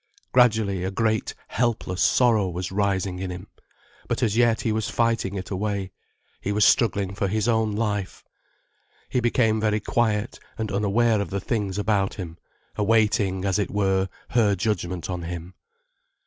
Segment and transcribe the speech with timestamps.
[0.31, 3.49] Gradually a great, helpless sorrow was rising in him.
[4.07, 5.91] But as yet he was fighting it away,
[6.41, 8.23] he was struggling for his own life.
[9.09, 12.39] He became very quiet and unaware of the things about him,
[12.77, 15.53] awaiting, as it were, her judgment on him.